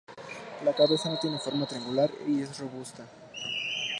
La 0.65 0.73
cabeza 0.73 1.15
tiene 1.19 1.37
forma 1.37 1.67
triangular 1.67 2.09
y 2.27 2.41
es 2.41 2.57
robusta. 2.57 3.05